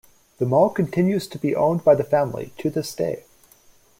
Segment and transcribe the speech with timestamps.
[0.39, 3.23] The mall continues to be owned by the family to this day.